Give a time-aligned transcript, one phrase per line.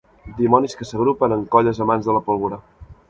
[0.37, 2.59] Dimonis que s'agrupen en colles amants de la pólvora.